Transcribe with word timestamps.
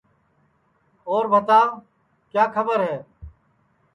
اور 1.09 1.23
بھتاو 1.31 1.67
کیا 2.31 2.45
کھٻر 2.53 2.79
ہے 2.87 2.97